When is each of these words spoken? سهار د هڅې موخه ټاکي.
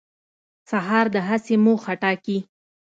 سهار 0.69 1.05
د 1.15 1.17
هڅې 1.27 1.55
موخه 1.65 1.93
ټاکي. 2.01 2.37